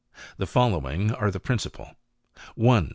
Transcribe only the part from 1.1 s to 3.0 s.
are the principal: 1.